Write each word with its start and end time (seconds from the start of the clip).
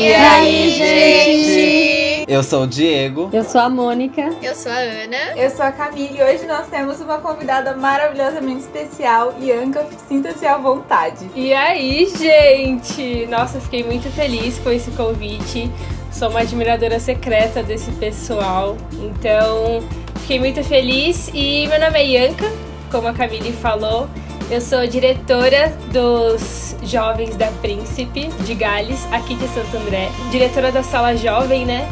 E 0.00 0.14
aí, 0.14 0.70
gente? 0.70 2.24
Eu 2.26 2.42
sou 2.42 2.62
o 2.62 2.66
Diego. 2.66 3.28
Eu 3.34 3.44
sou 3.44 3.60
a 3.60 3.68
Mônica. 3.68 4.30
Eu 4.42 4.54
sou 4.54 4.72
a 4.72 4.76
Ana. 4.76 5.36
Eu 5.36 5.50
sou 5.50 5.62
a 5.62 5.70
Camille 5.70 6.16
e 6.16 6.22
hoje 6.22 6.46
nós 6.46 6.68
temos 6.68 7.02
uma 7.02 7.18
convidada 7.18 7.76
maravilhosamente 7.76 8.60
especial. 8.60 9.34
Ianca, 9.38 9.86
sinta-se 10.08 10.46
à 10.46 10.56
vontade. 10.56 11.28
E 11.34 11.52
aí, 11.52 12.10
gente? 12.16 13.26
Nossa, 13.26 13.60
fiquei 13.60 13.84
muito 13.84 14.10
feliz 14.12 14.58
com 14.58 14.70
esse 14.70 14.90
convite. 14.92 15.70
Sou 16.10 16.30
uma 16.30 16.40
admiradora 16.40 16.98
secreta 16.98 17.62
desse 17.62 17.90
pessoal. 17.92 18.78
Então, 18.94 19.86
fiquei 20.22 20.38
muito 20.38 20.64
feliz. 20.64 21.30
E 21.34 21.66
meu 21.66 21.78
nome 21.78 21.98
é 21.98 22.06
Ianca, 22.06 22.50
como 22.90 23.06
a 23.06 23.12
Camille 23.12 23.52
falou. 23.52 24.08
Eu 24.50 24.60
sou 24.60 24.84
diretora 24.84 25.72
dos 25.92 26.74
Jovens 26.82 27.36
da 27.36 27.46
Príncipe 27.62 28.26
de 28.44 28.54
Gales, 28.56 29.06
aqui 29.12 29.36
de 29.36 29.46
Santo 29.46 29.76
André. 29.76 30.10
Diretora 30.32 30.72
da 30.72 30.82
Sala 30.82 31.16
Jovem, 31.16 31.64
né? 31.64 31.88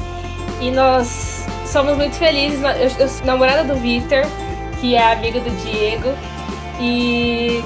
E 0.61 0.69
nós 0.73 1.47
somos 1.65 1.97
muito 1.97 2.17
felizes. 2.17 2.61
Eu, 2.61 3.05
eu 3.05 3.09
sou 3.09 3.25
namorada 3.25 3.63
do 3.63 3.79
Vitor, 3.79 4.23
que 4.81 4.97
é 4.97 5.13
amigo 5.13 5.39
do 5.39 5.51
Diego. 5.63 6.13
E 6.81 7.63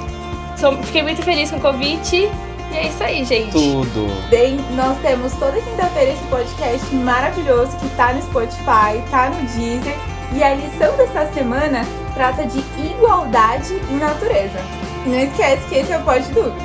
sou, 0.59 0.77
fiquei 0.83 1.03
muito 1.03 1.23
feliz 1.23 1.51
com 1.51 1.57
o 1.57 1.61
convite. 1.61 2.31
E 2.71 2.77
é 2.77 2.89
isso 2.89 3.03
aí, 3.03 3.25
gente. 3.25 3.53
Tudo. 3.53 4.09
Bem, 4.29 4.59
nós 4.77 4.99
temos 4.99 5.33
toda 5.37 5.59
quinta-feira 5.59 6.13
esse 6.13 6.25
podcast 6.25 6.95
maravilhoso 6.97 7.75
que 7.79 7.89
tá 7.97 8.13
no 8.13 8.21
Spotify, 8.21 9.03
tá 9.11 9.31
no 9.31 9.43
Deezer. 9.57 9.97
E 10.35 10.43
a 10.43 10.55
lição 10.55 10.95
dessa 10.99 11.33
semana 11.33 11.83
trata 12.15 12.47
de 12.47 12.59
igualdade 12.79 13.75
em 13.91 13.99
natureza. 13.99 14.59
E 15.05 15.09
não 15.09 15.19
esquece 15.19 15.69
que 15.69 15.75
esse 15.77 15.93
é 15.93 15.99
o 15.99 16.05
Pode 16.05 16.31
Dúvida. 16.33 16.57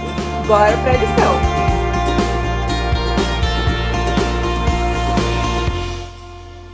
Bora 0.48 0.78
pra 0.78 0.94
lição! 0.94 1.68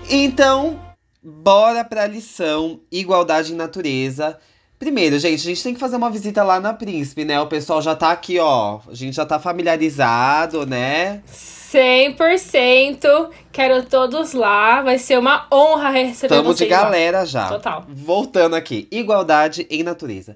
Então, 0.10 0.80
bora 1.24 1.84
pra 1.84 2.06
lição 2.06 2.82
Igualdade 2.92 3.54
em 3.54 3.56
Natureza. 3.56 4.38
Primeiro, 4.84 5.18
gente, 5.18 5.40
a 5.40 5.46
gente 5.46 5.64
tem 5.64 5.74
que 5.74 5.80
fazer 5.80 5.96
uma 5.96 6.10
visita 6.10 6.44
lá 6.44 6.60
na 6.60 6.74
Príncipe, 6.74 7.24
né? 7.24 7.40
O 7.40 7.48
pessoal 7.48 7.82
já 7.82 7.96
tá 7.96 8.12
aqui, 8.12 8.38
ó. 8.38 8.82
A 8.86 8.94
gente 8.94 9.16
já 9.16 9.26
tá 9.26 9.40
familiarizado, 9.40 10.66
né? 10.66 11.22
100%. 11.26 13.30
Quero 13.50 13.84
todos 13.84 14.34
lá. 14.34 14.82
Vai 14.82 15.00
ser 15.00 15.18
uma 15.18 15.48
honra 15.50 15.90
receber 15.90 16.36
Tamo 16.36 16.54
de 16.54 16.66
lá. 16.66 16.70
galera 16.70 17.26
já. 17.26 17.48
Total. 17.48 17.86
Voltando 17.88 18.58
aqui, 18.58 18.90
igualdade 18.92 19.66
em 19.70 19.84
natureza. 19.84 20.36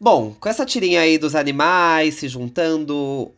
Bom, 0.00 0.32
com 0.38 0.48
essa 0.48 0.64
tirinha 0.64 1.00
aí 1.00 1.18
dos 1.18 1.34
animais 1.34 2.14
se 2.14 2.28
juntando, 2.28 3.32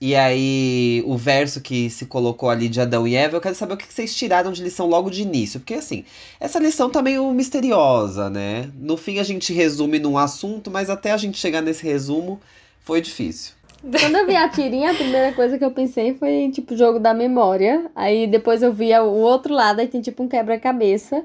e 0.00 0.14
aí 0.14 1.02
o 1.06 1.16
verso 1.16 1.60
que 1.60 1.90
se 1.90 2.06
colocou 2.06 2.48
ali 2.48 2.68
de 2.68 2.80
Adão 2.80 3.06
e 3.06 3.16
Eva, 3.16 3.36
eu 3.36 3.40
quero 3.40 3.56
saber 3.56 3.74
o 3.74 3.76
que 3.76 3.92
vocês 3.92 4.14
tiraram 4.14 4.52
de 4.52 4.62
lição 4.62 4.86
logo 4.86 5.10
de 5.10 5.22
início. 5.22 5.58
Porque 5.58 5.74
assim, 5.74 6.04
essa 6.38 6.60
lição 6.60 6.88
tá 6.88 7.02
meio 7.02 7.28
misteriosa, 7.32 8.30
né? 8.30 8.70
No 8.78 8.96
fim 8.96 9.18
a 9.18 9.24
gente 9.24 9.52
resume 9.52 9.98
num 9.98 10.16
assunto, 10.16 10.70
mas 10.70 10.88
até 10.88 11.10
a 11.10 11.16
gente 11.16 11.36
chegar 11.36 11.60
nesse 11.62 11.84
resumo 11.84 12.40
foi 12.80 13.00
difícil. 13.00 13.54
Quando 14.00 14.16
eu 14.16 14.26
vi 14.26 14.36
a 14.36 14.48
tirinha, 14.48 14.92
a 14.92 14.94
primeira 14.94 15.32
coisa 15.32 15.58
que 15.58 15.64
eu 15.64 15.70
pensei 15.70 16.14
foi, 16.14 16.50
tipo, 16.52 16.76
jogo 16.76 17.00
da 17.00 17.12
memória. 17.12 17.90
Aí 17.94 18.26
depois 18.28 18.62
eu 18.62 18.72
vi 18.72 18.92
o 18.94 19.04
outro 19.04 19.52
lado, 19.52 19.80
aí 19.80 19.88
tem 19.88 20.00
tipo 20.00 20.22
um 20.22 20.28
quebra-cabeça. 20.28 21.24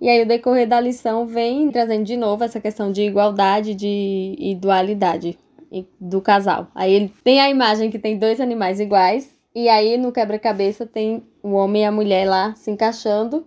E 0.00 0.08
aí 0.08 0.22
o 0.22 0.26
decorrer 0.26 0.66
da 0.66 0.80
lição 0.80 1.26
vem 1.26 1.70
trazendo 1.70 2.04
de 2.04 2.16
novo 2.16 2.42
essa 2.44 2.60
questão 2.60 2.90
de 2.90 3.02
igualdade 3.02 3.74
de, 3.74 4.34
e 4.38 4.54
dualidade 4.54 5.38
do 6.00 6.20
casal. 6.20 6.68
Aí 6.74 6.92
ele 6.92 7.12
tem 7.22 7.40
a 7.40 7.50
imagem 7.50 7.90
que 7.90 7.98
tem 7.98 8.18
dois 8.18 8.40
animais 8.40 8.80
iguais. 8.80 9.36
E 9.54 9.68
aí 9.68 9.96
no 9.96 10.12
quebra-cabeça 10.12 10.86
tem 10.86 11.22
o 11.42 11.52
homem 11.52 11.82
e 11.82 11.84
a 11.84 11.92
mulher 11.92 12.28
lá 12.28 12.54
se 12.54 12.70
encaixando. 12.70 13.46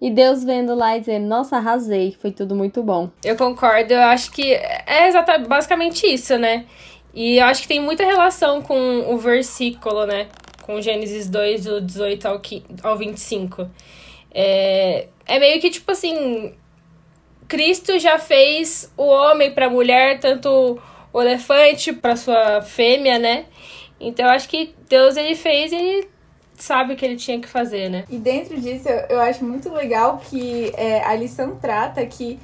E 0.00 0.10
Deus 0.10 0.42
vendo 0.42 0.74
lá 0.74 0.96
e 0.96 1.00
dizendo, 1.00 1.26
nossa, 1.26 1.56
arrasei, 1.56 2.16
foi 2.20 2.32
tudo 2.32 2.56
muito 2.56 2.82
bom. 2.82 3.08
Eu 3.24 3.36
concordo, 3.36 3.92
eu 3.92 4.02
acho 4.02 4.32
que 4.32 4.52
é 4.52 5.06
exatamente, 5.06 5.48
basicamente 5.48 6.06
isso, 6.06 6.36
né? 6.36 6.66
E 7.14 7.36
eu 7.36 7.44
acho 7.44 7.62
que 7.62 7.68
tem 7.68 7.80
muita 7.80 8.04
relação 8.04 8.60
com 8.62 9.12
o 9.12 9.16
versículo, 9.18 10.04
né? 10.04 10.28
Com 10.62 10.80
Gênesis 10.80 11.28
2, 11.28 11.64
do 11.64 11.80
18 11.80 12.26
ao, 12.26 12.40
15, 12.40 12.64
ao 12.82 12.96
25. 12.96 13.70
É, 14.34 15.06
é 15.26 15.38
meio 15.38 15.60
que 15.60 15.70
tipo 15.70 15.92
assim: 15.92 16.54
Cristo 17.46 17.98
já 17.98 18.18
fez 18.18 18.92
o 18.96 19.04
homem 19.04 19.52
para 19.52 19.66
a 19.66 19.70
mulher, 19.70 20.18
tanto 20.18 20.80
elefante 21.20 21.92
para 21.92 22.16
sua 22.16 22.62
fêmea, 22.62 23.18
né? 23.18 23.46
Então 24.00 24.28
acho 24.28 24.48
que 24.48 24.74
Deus 24.88 25.16
ele 25.16 25.34
fez 25.34 25.72
e 25.72 25.76
ele 25.76 26.08
sabe 26.56 26.94
o 26.94 26.96
que 26.96 27.04
ele 27.04 27.16
tinha 27.16 27.40
que 27.40 27.48
fazer, 27.48 27.88
né? 27.88 28.04
E 28.08 28.16
dentro 28.18 28.60
disso, 28.60 28.88
eu, 28.88 29.16
eu 29.16 29.20
acho 29.20 29.44
muito 29.44 29.72
legal 29.72 30.18
que 30.18 30.72
é, 30.76 31.02
a 31.04 31.14
lição 31.14 31.56
trata 31.56 32.04
que 32.06 32.38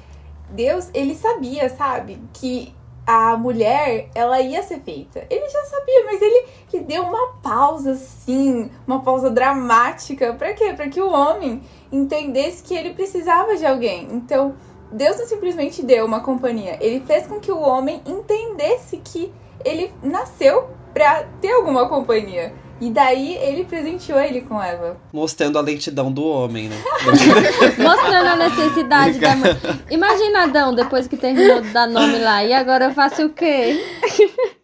Deus, 0.51 0.89
ele 0.93 1.15
sabia, 1.15 1.69
sabe? 1.69 2.19
Que 2.33 2.73
a 3.05 3.35
mulher, 3.37 4.09
ela 4.13 4.39
ia 4.39 4.61
ser 4.61 4.81
feita. 4.81 5.25
Ele 5.29 5.49
já 5.49 5.63
sabia, 5.65 6.05
mas 6.05 6.21
ele, 6.21 6.45
ele 6.71 6.83
deu 6.83 7.03
uma 7.03 7.33
pausa, 7.41 7.93
assim, 7.93 8.69
uma 8.85 9.01
pausa 9.01 9.31
dramática. 9.31 10.33
Pra 10.33 10.53
quê? 10.53 10.73
Pra 10.73 10.89
que 10.89 11.01
o 11.01 11.11
homem 11.11 11.61
entendesse 11.91 12.61
que 12.61 12.75
ele 12.75 12.93
precisava 12.93 13.55
de 13.55 13.65
alguém. 13.65 14.07
Então, 14.11 14.53
Deus 14.91 15.17
não 15.17 15.25
simplesmente 15.25 15.83
deu 15.83 16.05
uma 16.05 16.19
companhia. 16.21 16.77
Ele 16.81 17.03
fez 17.05 17.27
com 17.27 17.39
que 17.39 17.51
o 17.51 17.59
homem 17.59 18.01
entendesse 18.05 18.97
que 18.97 19.31
ele 19.63 19.91
nasceu 20.01 20.69
pra 20.93 21.23
ter 21.41 21.51
alguma 21.51 21.87
companhia. 21.87 22.53
E 22.81 22.89
daí 22.89 23.35
ele 23.35 23.65
presenteou 23.65 24.19
ele 24.19 24.41
com 24.41 24.61
Eva. 24.61 24.97
Mostrando 25.11 25.57
a 25.57 25.61
lentidão 25.61 26.09
do 26.11 26.25
homem, 26.25 26.69
né? 26.69 26.77
Mostrando 27.77 28.27
a 28.27 28.35
necessidade 28.37 29.19
da 29.19 29.35
mãe. 29.35 29.51
Imagina 29.89 30.43
Adão, 30.43 30.73
depois 30.73 31.05
que 31.05 31.17
terminou 31.17 31.61
de 31.61 31.69
dar 31.71 31.87
nome 31.87 32.19
lá. 32.19 32.43
E 32.43 32.53
agora 32.53 32.85
eu 32.85 32.93
faço 32.93 33.25
o 33.25 33.29
quê? 33.29 33.83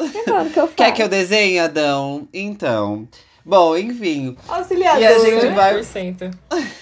E 0.00 0.30
agora 0.30 0.48
que 0.48 0.56
eu 0.56 0.62
faço? 0.62 0.76
Quer 0.76 0.92
que 0.92 1.02
eu 1.02 1.08
desenhe, 1.08 1.58
Adão? 1.58 2.28
Então. 2.32 3.08
Bom, 3.48 3.74
enfim. 3.78 4.36
Auxiliador. 4.46 5.00
E 5.00 5.06
a 5.06 5.18
gente 5.18 5.54
vai 5.54 5.80
100%. 5.80 6.34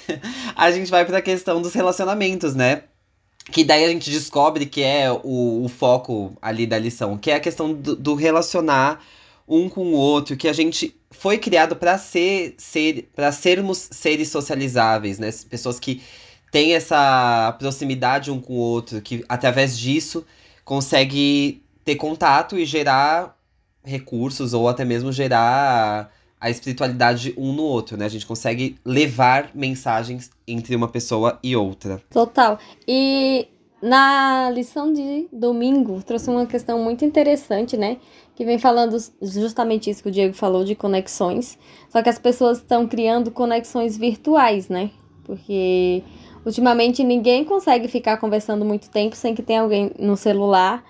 a 0.56 0.70
gente 0.72 0.90
vai 0.90 1.04
pra 1.04 1.22
questão 1.22 1.62
dos 1.62 1.72
relacionamentos, 1.72 2.56
né? 2.56 2.82
Que 3.52 3.62
daí 3.62 3.84
a 3.84 3.88
gente 3.88 4.10
descobre 4.10 4.66
que 4.66 4.82
é 4.82 5.08
o, 5.08 5.64
o 5.64 5.68
foco 5.68 6.36
ali 6.42 6.66
da 6.66 6.76
lição, 6.76 7.16
que 7.16 7.30
é 7.30 7.36
a 7.36 7.40
questão 7.40 7.72
do, 7.72 7.94
do 7.94 8.14
relacionar 8.16 9.00
um 9.46 9.68
com 9.68 9.92
o 9.92 9.92
outro, 9.92 10.36
que 10.36 10.48
a 10.48 10.52
gente 10.52 10.92
foi 11.12 11.38
criado 11.38 11.76
pra 11.76 11.96
ser, 11.98 12.56
ser 12.58 13.12
para 13.14 13.30
sermos 13.30 13.88
seres 13.92 14.28
socializáveis, 14.30 15.20
né? 15.20 15.30
Pessoas 15.48 15.78
que 15.78 16.02
têm 16.50 16.74
essa 16.74 17.54
proximidade 17.60 18.28
um 18.28 18.40
com 18.40 18.54
o 18.54 18.56
outro, 18.56 19.00
que 19.00 19.24
através 19.28 19.78
disso 19.78 20.26
consegue 20.64 21.62
ter 21.84 21.94
contato 21.94 22.58
e 22.58 22.64
gerar 22.64 23.38
recursos 23.84 24.52
ou 24.52 24.68
até 24.68 24.84
mesmo 24.84 25.12
gerar 25.12 26.10
a 26.46 26.50
espiritualidade 26.50 27.34
um 27.36 27.52
no 27.52 27.64
outro, 27.64 27.96
né? 27.96 28.04
A 28.04 28.08
gente 28.08 28.24
consegue 28.24 28.76
levar 28.84 29.50
mensagens 29.52 30.30
entre 30.46 30.76
uma 30.76 30.86
pessoa 30.86 31.40
e 31.42 31.56
outra. 31.56 32.00
Total. 32.08 32.56
E 32.86 33.48
na 33.82 34.48
lição 34.50 34.92
de 34.92 35.26
domingo, 35.32 36.00
trouxe 36.04 36.30
uma 36.30 36.46
questão 36.46 36.78
muito 36.78 37.04
interessante, 37.04 37.76
né? 37.76 37.96
Que 38.36 38.44
vem 38.44 38.60
falando 38.60 38.96
justamente 39.20 39.90
isso 39.90 40.04
que 40.04 40.08
o 40.08 40.12
Diego 40.12 40.34
falou 40.34 40.62
de 40.62 40.76
conexões. 40.76 41.58
Só 41.88 42.00
que 42.00 42.08
as 42.08 42.18
pessoas 42.18 42.58
estão 42.58 42.86
criando 42.86 43.32
conexões 43.32 43.96
virtuais, 43.96 44.68
né? 44.68 44.92
Porque 45.24 46.04
ultimamente 46.44 47.02
ninguém 47.02 47.44
consegue 47.44 47.88
ficar 47.88 48.18
conversando 48.18 48.64
muito 48.64 48.88
tempo 48.88 49.16
sem 49.16 49.34
que 49.34 49.42
tenha 49.42 49.62
alguém 49.62 49.90
no 49.98 50.16
celular. 50.16 50.84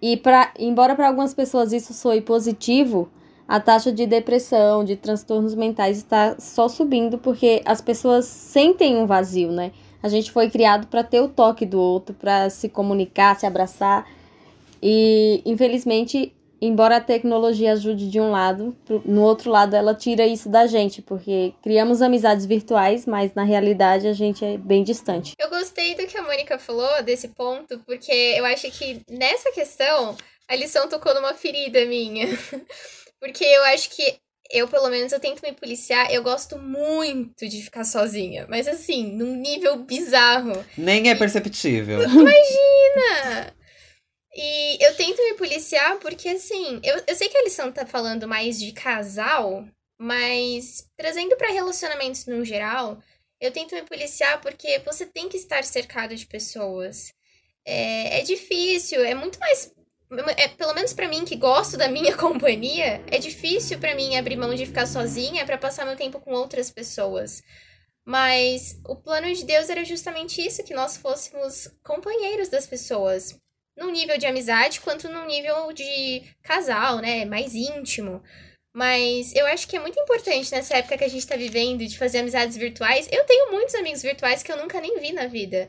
E 0.00 0.16
pra, 0.16 0.54
embora 0.58 0.94
para 0.94 1.08
algumas 1.08 1.34
pessoas 1.34 1.70
isso 1.70 1.92
soe 1.92 2.22
positivo, 2.22 3.10
a 3.46 3.60
taxa 3.60 3.92
de 3.92 4.06
depressão, 4.06 4.84
de 4.84 4.96
transtornos 4.96 5.54
mentais 5.54 5.98
está 5.98 6.36
só 6.38 6.68
subindo 6.68 7.18
porque 7.18 7.62
as 7.64 7.80
pessoas 7.80 8.24
sentem 8.24 8.96
um 8.96 9.06
vazio, 9.06 9.50
né? 9.50 9.72
A 10.02 10.08
gente 10.08 10.32
foi 10.32 10.50
criado 10.50 10.86
para 10.86 11.04
ter 11.04 11.20
o 11.20 11.28
toque 11.28 11.64
do 11.64 11.80
outro, 11.80 12.14
para 12.14 12.50
se 12.50 12.68
comunicar, 12.68 13.38
se 13.38 13.46
abraçar. 13.46 14.08
E 14.82 15.40
infelizmente, 15.44 16.34
embora 16.60 16.96
a 16.96 17.00
tecnologia 17.00 17.72
ajude 17.72 18.08
de 18.08 18.20
um 18.20 18.30
lado, 18.30 18.76
no 19.04 19.22
outro 19.22 19.50
lado 19.50 19.74
ela 19.74 19.94
tira 19.94 20.26
isso 20.26 20.48
da 20.48 20.66
gente, 20.66 21.02
porque 21.02 21.52
criamos 21.62 22.02
amizades 22.02 22.46
virtuais, 22.46 23.06
mas 23.06 23.34
na 23.34 23.42
realidade 23.42 24.08
a 24.08 24.12
gente 24.12 24.44
é 24.44 24.56
bem 24.56 24.82
distante. 24.82 25.34
Eu 25.38 25.50
gostei 25.50 25.94
do 25.94 26.06
que 26.06 26.16
a 26.16 26.22
Mônica 26.22 26.58
falou 26.58 27.02
desse 27.02 27.28
ponto, 27.28 27.78
porque 27.80 28.12
eu 28.36 28.44
acho 28.44 28.70
que 28.70 29.02
nessa 29.08 29.52
questão 29.52 30.16
a 30.48 30.56
lição 30.56 30.88
tocou 30.88 31.14
numa 31.14 31.34
ferida 31.34 31.84
minha. 31.84 32.26
Porque 33.22 33.44
eu 33.44 33.62
acho 33.66 33.88
que 33.90 34.18
eu, 34.50 34.66
pelo 34.66 34.90
menos, 34.90 35.12
eu 35.12 35.20
tento 35.20 35.40
me 35.42 35.52
policiar. 35.52 36.12
Eu 36.12 36.24
gosto 36.24 36.58
muito 36.58 37.48
de 37.48 37.62
ficar 37.62 37.84
sozinha. 37.84 38.48
Mas 38.50 38.66
assim, 38.66 39.12
num 39.12 39.36
nível 39.36 39.76
bizarro. 39.84 40.52
Nem 40.76 41.08
é 41.08 41.14
perceptível. 41.14 42.02
Imagina! 42.10 43.54
E 44.34 44.84
eu 44.84 44.96
tento 44.96 45.22
me 45.22 45.34
policiar 45.34 45.98
porque, 46.00 46.30
assim, 46.30 46.80
eu, 46.82 47.00
eu 47.06 47.14
sei 47.14 47.28
que 47.28 47.38
a 47.38 47.44
lição 47.44 47.70
tá 47.70 47.86
falando 47.86 48.26
mais 48.26 48.58
de 48.58 48.72
casal, 48.72 49.64
Mas 49.96 50.88
trazendo 50.96 51.36
para 51.36 51.52
relacionamentos 51.52 52.26
no 52.26 52.44
geral, 52.44 53.00
eu 53.40 53.52
tento 53.52 53.76
me 53.76 53.82
policiar 53.82 54.40
porque 54.40 54.80
você 54.80 55.06
tem 55.06 55.28
que 55.28 55.36
estar 55.36 55.62
cercado 55.62 56.16
de 56.16 56.26
pessoas. 56.26 57.14
É, 57.64 58.18
é 58.18 58.22
difícil, 58.22 59.04
é 59.04 59.14
muito 59.14 59.38
mais. 59.38 59.72
É, 60.36 60.48
pelo 60.48 60.74
menos 60.74 60.92
para 60.92 61.08
mim 61.08 61.24
que 61.24 61.36
gosto 61.36 61.76
da 61.76 61.88
minha 61.88 62.14
companhia, 62.18 63.02
é 63.10 63.18
difícil 63.18 63.78
para 63.78 63.94
mim 63.94 64.16
abrir 64.16 64.36
mão 64.36 64.54
de 64.54 64.66
ficar 64.66 64.86
sozinha 64.86 65.46
para 65.46 65.56
passar 65.56 65.86
meu 65.86 65.96
tempo 65.96 66.20
com 66.20 66.32
outras 66.32 66.70
pessoas. 66.70 67.42
Mas 68.04 68.78
o 68.84 68.96
plano 68.96 69.32
de 69.32 69.44
Deus 69.44 69.70
era 69.70 69.84
justamente 69.84 70.44
isso, 70.44 70.64
que 70.64 70.74
nós 70.74 70.96
fôssemos 70.96 71.68
companheiros 71.84 72.48
das 72.48 72.66
pessoas, 72.66 73.38
num 73.76 73.90
nível 73.90 74.18
de 74.18 74.26
amizade 74.26 74.80
quanto 74.80 75.08
num 75.08 75.24
nível 75.24 75.72
de 75.72 76.22
casal, 76.42 76.98
né, 76.98 77.24
mais 77.24 77.54
íntimo. 77.54 78.22
Mas 78.74 79.34
eu 79.34 79.46
acho 79.46 79.68
que 79.68 79.76
é 79.76 79.80
muito 79.80 80.00
importante 80.00 80.50
nessa 80.50 80.78
época 80.78 80.98
que 80.98 81.04
a 81.04 81.08
gente 81.08 81.26
tá 81.26 81.36
vivendo 81.36 81.86
de 81.86 81.98
fazer 81.98 82.18
amizades 82.18 82.56
virtuais. 82.56 83.08
Eu 83.12 83.24
tenho 83.24 83.52
muitos 83.52 83.74
amigos 83.74 84.02
virtuais 84.02 84.42
que 84.42 84.50
eu 84.50 84.56
nunca 84.56 84.80
nem 84.80 84.98
vi 84.98 85.12
na 85.12 85.26
vida. 85.26 85.68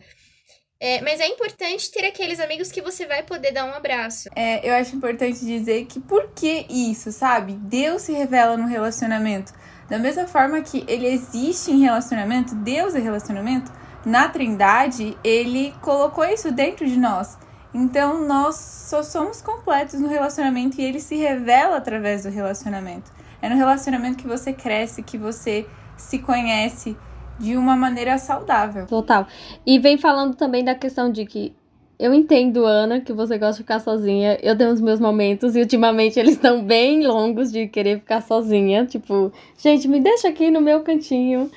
É, 0.85 1.01
mas 1.01 1.21
é 1.21 1.27
importante 1.29 1.89
ter 1.89 2.05
aqueles 2.05 2.41
amigos 2.41 2.69
que 2.69 2.81
você 2.81 3.05
vai 3.05 3.23
poder 3.23 3.53
dar 3.53 3.63
um 3.63 3.73
abraço. 3.73 4.27
É, 4.35 4.69
eu 4.69 4.75
acho 4.75 4.93
importante 4.93 5.39
dizer 5.45 5.85
que 5.85 5.97
por 5.97 6.31
que 6.35 6.65
isso, 6.69 7.09
sabe? 7.09 7.53
Deus 7.53 8.01
se 8.01 8.11
revela 8.11 8.57
no 8.57 8.67
relacionamento. 8.67 9.53
Da 9.87 9.97
mesma 9.97 10.27
forma 10.27 10.59
que 10.59 10.83
ele 10.85 11.07
existe 11.07 11.71
em 11.71 11.79
relacionamento, 11.79 12.53
Deus 12.55 12.95
é 12.95 12.99
relacionamento, 12.99 13.71
na 14.05 14.27
Trindade, 14.27 15.17
ele 15.23 15.73
colocou 15.81 16.25
isso 16.25 16.51
dentro 16.51 16.85
de 16.85 16.99
nós. 16.99 17.37
Então 17.73 18.27
nós 18.27 18.57
só 18.57 19.01
somos 19.01 19.41
completos 19.41 20.01
no 20.01 20.09
relacionamento 20.09 20.81
e 20.81 20.83
ele 20.83 20.99
se 20.99 21.15
revela 21.15 21.77
através 21.77 22.23
do 22.23 22.29
relacionamento. 22.29 23.09
É 23.41 23.47
no 23.47 23.55
relacionamento 23.55 24.17
que 24.17 24.27
você 24.27 24.51
cresce, 24.51 25.01
que 25.01 25.17
você 25.17 25.65
se 25.95 26.19
conhece 26.19 26.97
de 27.39 27.57
uma 27.57 27.75
maneira 27.75 28.17
saudável. 28.17 28.85
Total. 28.85 29.27
E 29.65 29.79
vem 29.79 29.97
falando 29.97 30.35
também 30.35 30.63
da 30.63 30.75
questão 30.75 31.11
de 31.11 31.25
que 31.25 31.55
eu 31.99 32.13
entendo, 32.13 32.65
Ana, 32.65 32.99
que 32.99 33.13
você 33.13 33.37
gosta 33.37 33.53
de 33.53 33.59
ficar 33.59 33.79
sozinha. 33.79 34.37
Eu 34.41 34.57
tenho 34.57 34.71
os 34.71 34.81
meus 34.81 34.99
momentos 34.99 35.55
e 35.55 35.59
ultimamente 35.59 36.19
eles 36.19 36.33
estão 36.33 36.63
bem 36.63 37.05
longos 37.05 37.51
de 37.51 37.67
querer 37.67 37.99
ficar 37.99 38.21
sozinha. 38.21 38.85
Tipo, 38.85 39.31
gente, 39.57 39.87
me 39.87 39.99
deixa 39.99 40.27
aqui 40.27 40.51
no 40.51 40.59
meu 40.59 40.81
cantinho. 40.81 41.49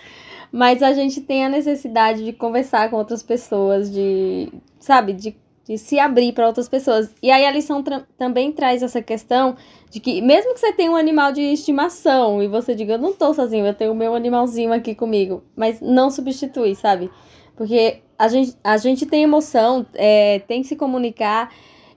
Mas 0.52 0.82
a 0.82 0.92
gente 0.92 1.20
tem 1.20 1.44
a 1.44 1.48
necessidade 1.48 2.24
de 2.24 2.32
conversar 2.32 2.88
com 2.90 2.96
outras 2.96 3.22
pessoas, 3.22 3.90
de, 3.92 4.52
sabe, 4.78 5.12
de, 5.12 5.36
de 5.66 5.76
se 5.76 5.98
abrir 5.98 6.32
para 6.32 6.46
outras 6.46 6.68
pessoas. 6.68 7.12
E 7.20 7.30
aí 7.30 7.44
a 7.44 7.50
lição 7.50 7.82
também 8.16 8.52
traz 8.52 8.82
essa 8.82 9.02
questão 9.02 9.56
de 9.90 9.98
que, 9.98 10.22
mesmo 10.22 10.54
que 10.54 10.60
você 10.60 10.72
tenha 10.72 10.90
um 10.90 10.96
animal 10.96 11.32
de 11.32 11.40
estimação 11.40 12.40
e 12.40 12.46
você 12.46 12.74
diga, 12.74 12.94
eu 12.94 12.98
não 12.98 13.12
tô 13.12 13.34
sozinho, 13.34 13.66
eu 13.66 13.74
tenho 13.74 13.92
o 13.92 13.94
meu 13.94 14.14
animalzinho 14.14 14.72
aqui 14.72 14.94
comigo, 14.94 15.42
mas 15.56 15.80
não 15.80 16.08
substitui, 16.08 16.76
sabe? 16.76 17.10
Porque 17.56 18.00
a 18.16 18.28
gente, 18.28 18.56
a 18.62 18.76
gente 18.76 19.06
tem 19.06 19.24
emoção, 19.24 19.84
é, 19.94 20.38
tem 20.46 20.62
que 20.62 20.68
se 20.68 20.76
comunicar, 20.76 21.52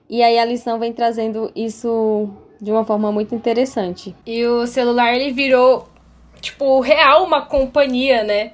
e 0.08 0.22
aí 0.22 0.38
a 0.38 0.44
lição 0.44 0.78
vem 0.78 0.92
trazendo 0.92 1.52
isso 1.54 2.28
de 2.60 2.72
uma 2.72 2.84
forma 2.84 3.12
muito 3.12 3.34
interessante. 3.34 4.14
E 4.26 4.44
o 4.44 4.66
celular, 4.66 5.14
ele 5.14 5.32
virou, 5.32 5.88
tipo, 6.40 6.80
real 6.80 7.24
uma 7.24 7.46
companhia, 7.46 8.24
né? 8.24 8.52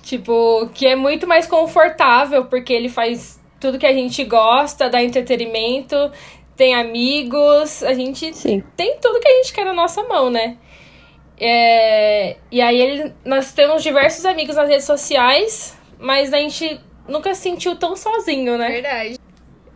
Tipo, 0.00 0.68
que 0.72 0.86
é 0.86 0.94
muito 0.94 1.26
mais 1.26 1.46
confortável, 1.46 2.44
porque 2.44 2.72
ele 2.72 2.88
faz 2.88 3.40
tudo 3.64 3.78
que 3.78 3.86
a 3.86 3.94
gente 3.94 4.22
gosta, 4.24 4.90
dá 4.90 5.02
entretenimento, 5.02 5.96
tem 6.54 6.74
amigos, 6.74 7.82
a 7.82 7.94
gente 7.94 8.30
Sim. 8.34 8.62
tem 8.76 8.98
tudo 9.00 9.18
que 9.18 9.26
a 9.26 9.36
gente 9.36 9.54
quer 9.54 9.64
na 9.64 9.72
nossa 9.72 10.02
mão, 10.02 10.28
né? 10.28 10.58
É, 11.40 12.36
e 12.52 12.60
aí 12.60 12.78
ele, 12.78 13.14
nós 13.24 13.54
temos 13.54 13.82
diversos 13.82 14.26
amigos 14.26 14.56
nas 14.56 14.68
redes 14.68 14.84
sociais, 14.84 15.74
mas 15.98 16.30
a 16.34 16.36
gente 16.36 16.78
nunca 17.08 17.34
se 17.34 17.40
sentiu 17.40 17.74
tão 17.74 17.96
sozinho, 17.96 18.58
né? 18.58 18.68
Verdade. 18.68 19.18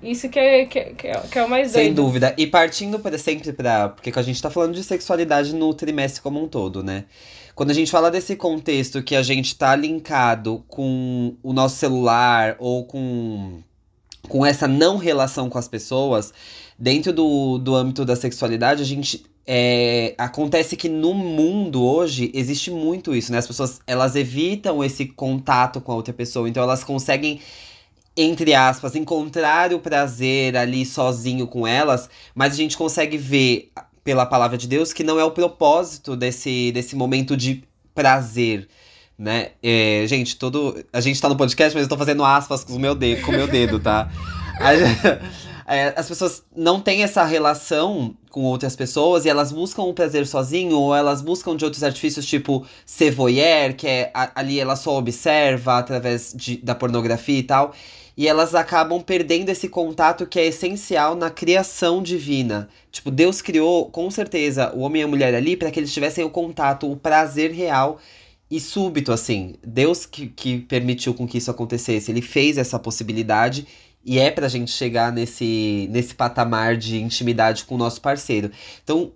Isso 0.02 0.28
que 0.28 0.38
é, 0.38 0.66
que, 0.66 0.80
que 0.92 1.06
é, 1.06 1.20
que 1.20 1.38
é 1.38 1.42
o 1.42 1.48
mais 1.48 1.72
doido. 1.72 1.84
Sem 1.86 1.94
dúvida. 1.94 2.34
E 2.36 2.46
partindo 2.46 2.98
para 2.98 3.16
sempre 3.16 3.54
para. 3.54 3.88
Porque 3.88 4.12
a 4.14 4.22
gente 4.22 4.40
tá 4.40 4.50
falando 4.50 4.74
de 4.74 4.84
sexualidade 4.84 5.54
no 5.54 5.72
trimestre 5.72 6.20
como 6.20 6.44
um 6.44 6.46
todo, 6.46 6.84
né? 6.84 7.06
Quando 7.54 7.70
a 7.70 7.74
gente 7.74 7.90
fala 7.90 8.10
desse 8.10 8.36
contexto 8.36 9.02
que 9.02 9.16
a 9.16 9.22
gente 9.22 9.56
tá 9.56 9.74
linkado 9.74 10.62
com 10.68 11.34
o 11.42 11.54
nosso 11.54 11.76
celular 11.76 12.54
ou 12.60 12.84
com, 12.84 13.60
com 14.28 14.44
essa 14.44 14.68
não 14.68 14.96
relação 14.96 15.48
com 15.48 15.58
as 15.58 15.66
pessoas, 15.66 16.32
dentro 16.78 17.12
do, 17.12 17.58
do 17.58 17.74
âmbito 17.74 18.04
da 18.04 18.16
sexualidade, 18.16 18.82
a 18.82 18.86
gente. 18.86 19.24
É, 19.50 20.14
acontece 20.18 20.76
que 20.76 20.90
no 20.90 21.14
mundo 21.14 21.82
hoje 21.82 22.30
existe 22.34 22.70
muito 22.70 23.14
isso, 23.14 23.32
né? 23.32 23.38
As 23.38 23.46
pessoas 23.46 23.80
elas 23.86 24.14
evitam 24.14 24.84
esse 24.84 25.06
contato 25.06 25.80
com 25.80 25.90
a 25.90 25.94
outra 25.94 26.12
pessoa, 26.12 26.46
então 26.46 26.62
elas 26.62 26.84
conseguem 26.84 27.40
entre 28.14 28.52
aspas, 28.52 28.96
encontrar 28.96 29.72
o 29.72 29.78
prazer 29.78 30.56
ali 30.56 30.84
sozinho 30.84 31.46
com 31.46 31.66
elas, 31.66 32.10
mas 32.34 32.52
a 32.52 32.56
gente 32.56 32.76
consegue 32.76 33.16
ver 33.16 33.70
pela 34.02 34.26
palavra 34.26 34.58
de 34.58 34.66
Deus 34.66 34.92
que 34.92 35.04
não 35.04 35.20
é 35.20 35.24
o 35.24 35.30
propósito 35.30 36.16
desse, 36.16 36.72
desse 36.72 36.96
momento 36.96 37.36
de 37.36 37.62
prazer, 37.94 38.66
né? 39.18 39.48
É, 39.62 40.04
gente, 40.06 40.36
todo. 40.36 40.84
A 40.92 41.00
gente 41.00 41.20
tá 41.20 41.28
no 41.28 41.36
podcast, 41.36 41.74
mas 41.74 41.82
eu 41.82 41.88
tô 41.88 41.96
fazendo 41.96 42.24
aspas 42.24 42.62
com 42.62 42.74
o 42.74 42.78
meu 42.78 42.94
dedo, 42.94 43.22
com 43.22 43.32
o 43.32 43.34
meu 43.34 43.48
dedo 43.48 43.80
tá? 43.80 44.08
É, 45.70 45.92
as 45.94 46.08
pessoas 46.08 46.42
não 46.56 46.80
têm 46.80 47.02
essa 47.02 47.22
relação 47.24 48.16
com 48.30 48.42
outras 48.44 48.74
pessoas 48.74 49.26
e 49.26 49.28
elas 49.28 49.52
buscam 49.52 49.82
o 49.82 49.92
prazer 49.92 50.26
sozinho 50.26 50.74
ou 50.74 50.96
elas 50.96 51.20
buscam 51.20 51.54
de 51.54 51.62
outros 51.62 51.84
artifícios 51.84 52.24
tipo 52.24 52.66
ser 52.86 53.10
voyeur, 53.10 53.74
que 53.76 53.86
é 53.86 54.10
ali 54.34 54.58
ela 54.58 54.76
só 54.76 54.96
observa 54.96 55.76
através 55.76 56.32
de, 56.34 56.56
da 56.56 56.74
pornografia 56.74 57.38
e 57.38 57.42
tal. 57.42 57.74
E 58.16 58.26
elas 58.26 58.54
acabam 58.54 59.02
perdendo 59.02 59.50
esse 59.50 59.68
contato 59.68 60.26
que 60.26 60.40
é 60.40 60.46
essencial 60.46 61.14
na 61.14 61.28
criação 61.28 62.02
divina. 62.02 62.70
Tipo, 62.90 63.10
Deus 63.10 63.42
criou 63.42 63.90
com 63.90 64.10
certeza 64.10 64.72
o 64.74 64.80
homem 64.80 65.02
e 65.02 65.04
a 65.04 65.08
mulher 65.08 65.34
ali 65.34 65.54
para 65.54 65.70
que 65.70 65.78
eles 65.78 65.92
tivessem 65.92 66.24
o 66.24 66.30
contato, 66.30 66.90
o 66.90 66.96
prazer 66.96 67.52
real 67.52 68.00
e 68.50 68.60
súbito, 68.60 69.12
assim. 69.12 69.54
Deus 69.64 70.06
que, 70.06 70.28
que 70.28 70.58
permitiu 70.60 71.14
com 71.14 71.26
que 71.26 71.38
isso 71.38 71.50
acontecesse. 71.50 72.10
Ele 72.10 72.22
fez 72.22 72.56
essa 72.58 72.78
possibilidade 72.78 73.66
e 74.04 74.18
é 74.18 74.30
pra 74.30 74.48
gente 74.48 74.70
chegar 74.70 75.12
nesse, 75.12 75.88
nesse 75.90 76.14
patamar 76.14 76.76
de 76.76 76.98
intimidade 76.98 77.64
com 77.64 77.74
o 77.74 77.78
nosso 77.78 78.00
parceiro. 78.00 78.50
Então, 78.82 79.12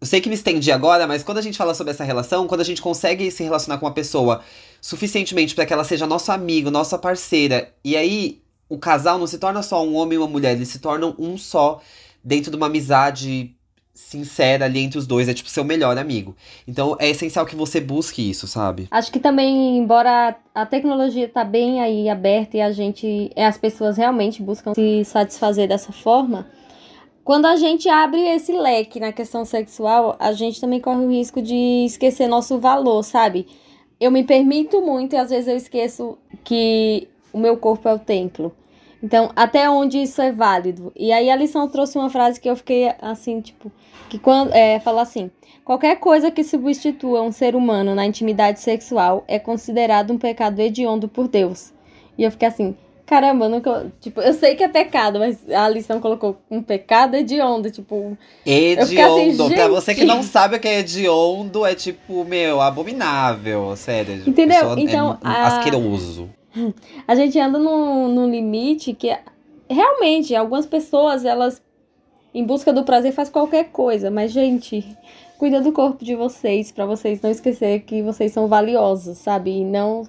eu 0.00 0.06
sei 0.06 0.20
que 0.20 0.28
me 0.28 0.34
estendi 0.34 0.70
agora, 0.70 1.06
mas 1.06 1.22
quando 1.22 1.38
a 1.38 1.42
gente 1.42 1.56
fala 1.56 1.74
sobre 1.74 1.92
essa 1.92 2.04
relação, 2.04 2.46
quando 2.46 2.60
a 2.60 2.64
gente 2.64 2.82
consegue 2.82 3.30
se 3.30 3.42
relacionar 3.42 3.78
com 3.78 3.86
uma 3.86 3.94
pessoa 3.94 4.42
suficientemente 4.80 5.54
para 5.54 5.64
que 5.64 5.72
ela 5.72 5.84
seja 5.84 6.06
nosso 6.06 6.30
amigo, 6.30 6.70
nossa 6.70 6.98
parceira, 6.98 7.72
e 7.82 7.96
aí 7.96 8.42
o 8.68 8.76
casal 8.76 9.18
não 9.18 9.26
se 9.26 9.38
torna 9.38 9.62
só 9.62 9.82
um 9.82 9.94
homem 9.94 10.16
e 10.16 10.18
uma 10.18 10.28
mulher, 10.28 10.52
eles 10.52 10.68
se 10.68 10.78
tornam 10.78 11.14
um 11.18 11.38
só 11.38 11.80
dentro 12.22 12.50
de 12.50 12.56
uma 12.56 12.66
amizade 12.66 13.53
sincera 13.94 14.64
ali 14.64 14.80
entre 14.80 14.98
os 14.98 15.06
dois, 15.06 15.28
é 15.28 15.34
tipo 15.34 15.48
seu 15.48 15.64
melhor 15.64 15.96
amigo. 15.96 16.36
Então 16.66 16.96
é 16.98 17.08
essencial 17.08 17.46
que 17.46 17.54
você 17.54 17.80
busque 17.80 18.28
isso, 18.28 18.48
sabe? 18.48 18.88
Acho 18.90 19.12
que 19.12 19.20
também, 19.20 19.78
embora 19.78 20.36
a 20.52 20.66
tecnologia 20.66 21.28
tá 21.28 21.44
bem 21.44 21.80
aí 21.80 22.08
aberta 22.08 22.56
e 22.56 22.60
a 22.60 22.72
gente, 22.72 23.30
as 23.36 23.56
pessoas 23.56 23.96
realmente 23.96 24.42
buscam 24.42 24.74
se 24.74 25.04
satisfazer 25.04 25.68
dessa 25.68 25.92
forma, 25.92 26.46
quando 27.22 27.46
a 27.46 27.56
gente 27.56 27.88
abre 27.88 28.20
esse 28.20 28.52
leque 28.52 29.00
na 29.00 29.12
questão 29.12 29.44
sexual, 29.44 30.16
a 30.18 30.32
gente 30.32 30.60
também 30.60 30.80
corre 30.80 31.06
o 31.06 31.10
risco 31.10 31.40
de 31.40 31.84
esquecer 31.86 32.28
nosso 32.28 32.58
valor, 32.58 33.02
sabe? 33.02 33.46
Eu 33.98 34.10
me 34.10 34.24
permito 34.24 34.82
muito 34.82 35.14
e 35.14 35.16
às 35.16 35.30
vezes 35.30 35.48
eu 35.48 35.56
esqueço 35.56 36.18
que 36.42 37.08
o 37.32 37.38
meu 37.38 37.56
corpo 37.56 37.88
é 37.88 37.94
o 37.94 37.98
templo. 37.98 38.52
Então, 39.04 39.30
até 39.36 39.68
onde 39.68 39.98
isso 39.98 40.22
é 40.22 40.32
válido? 40.32 40.90
E 40.96 41.12
aí 41.12 41.28
a 41.28 41.36
lição 41.36 41.68
trouxe 41.68 41.98
uma 41.98 42.08
frase 42.08 42.40
que 42.40 42.48
eu 42.48 42.56
fiquei 42.56 42.90
assim, 43.02 43.38
tipo, 43.42 43.70
que 44.08 44.18
quando 44.18 44.50
é, 44.54 44.80
fala 44.80 45.02
assim: 45.02 45.30
qualquer 45.62 45.96
coisa 45.96 46.30
que 46.30 46.42
substitua 46.42 47.20
um 47.20 47.30
ser 47.30 47.54
humano 47.54 47.94
na 47.94 48.06
intimidade 48.06 48.60
sexual 48.60 49.22
é 49.28 49.38
considerado 49.38 50.10
um 50.10 50.16
pecado 50.16 50.58
hediondo 50.58 51.06
por 51.06 51.28
Deus. 51.28 51.70
E 52.16 52.24
eu 52.24 52.30
fiquei 52.30 52.48
assim, 52.48 52.74
caramba, 53.04 53.46
nunca, 53.46 53.92
tipo, 54.00 54.22
eu 54.22 54.32
sei 54.32 54.54
que 54.54 54.64
é 54.64 54.68
pecado, 54.68 55.18
mas 55.18 55.38
a 55.50 55.68
lição 55.68 56.00
colocou 56.00 56.38
um 56.50 56.62
pecado 56.62 57.14
hediondo, 57.14 57.70
tipo, 57.70 58.16
hediondo. 58.46 59.42
Assim, 59.42 59.54
pra 59.54 59.68
você 59.68 59.94
que 59.94 60.04
não 60.06 60.22
sabe 60.22 60.56
o 60.56 60.60
que 60.60 60.66
é 60.66 60.78
hediondo, 60.78 61.66
é 61.66 61.74
tipo, 61.74 62.24
meu, 62.24 62.58
abominável, 62.58 63.76
sério. 63.76 64.22
Entendeu? 64.26 64.78
Então, 64.78 65.18
é 65.22 65.28
a... 65.28 65.58
asqueroso. 65.58 66.30
A 67.06 67.14
gente 67.14 67.38
anda 67.38 67.58
num, 67.58 68.30
limite 68.30 68.94
que 68.94 69.16
realmente 69.68 70.34
algumas 70.34 70.66
pessoas 70.66 71.24
elas 71.24 71.62
em 72.32 72.44
busca 72.44 72.72
do 72.72 72.84
prazer 72.84 73.12
faz 73.12 73.28
qualquer 73.28 73.70
coisa, 73.70 74.10
mas 74.10 74.32
gente, 74.32 74.84
cuida 75.38 75.60
do 75.60 75.72
corpo 75.72 76.04
de 76.04 76.14
vocês 76.14 76.72
para 76.72 76.84
vocês 76.84 77.20
não 77.22 77.30
esquecer 77.30 77.80
que 77.80 78.02
vocês 78.02 78.32
são 78.32 78.48
valiosos, 78.48 79.18
sabe? 79.18 79.50
E 79.50 79.64
não 79.64 80.04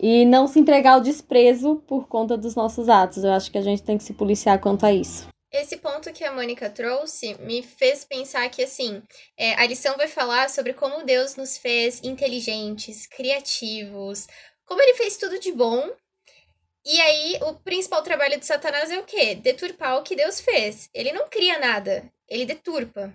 e 0.00 0.24
não 0.24 0.46
se 0.46 0.60
entregar 0.60 0.92
ao 0.92 1.00
desprezo 1.00 1.82
por 1.86 2.06
conta 2.06 2.36
dos 2.36 2.54
nossos 2.54 2.88
atos. 2.88 3.24
Eu 3.24 3.32
acho 3.32 3.50
que 3.50 3.58
a 3.58 3.62
gente 3.62 3.82
tem 3.82 3.98
que 3.98 4.04
se 4.04 4.12
policiar 4.12 4.60
quanto 4.60 4.86
a 4.86 4.92
isso. 4.92 5.26
Esse 5.50 5.78
ponto 5.78 6.12
que 6.12 6.24
a 6.24 6.32
Mônica 6.32 6.68
trouxe 6.68 7.34
me 7.40 7.62
fez 7.62 8.04
pensar 8.04 8.46
que, 8.50 8.62
assim, 8.62 9.02
é, 9.34 9.54
a 9.54 9.66
lição 9.66 9.96
vai 9.96 10.06
falar 10.06 10.50
sobre 10.50 10.74
como 10.74 11.06
Deus 11.06 11.36
nos 11.36 11.56
fez 11.56 12.02
inteligentes, 12.04 13.06
criativos, 13.06 14.26
como 14.68 14.82
ele 14.82 14.94
fez 14.94 15.16
tudo 15.16 15.40
de 15.40 15.50
bom. 15.50 15.90
E 16.84 17.00
aí, 17.00 17.38
o 17.42 17.54
principal 17.54 18.02
trabalho 18.02 18.38
de 18.38 18.46
Satanás 18.46 18.90
é 18.90 18.98
o 18.98 19.04
quê? 19.04 19.34
Deturpar 19.34 19.96
o 19.96 20.02
que 20.02 20.14
Deus 20.14 20.40
fez. 20.40 20.88
Ele 20.94 21.12
não 21.12 21.28
cria 21.28 21.58
nada, 21.58 22.10
ele 22.28 22.44
deturpa. 22.44 23.12